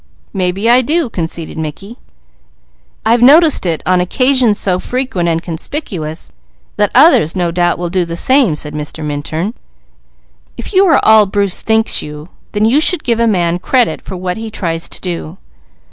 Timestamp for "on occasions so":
3.85-4.79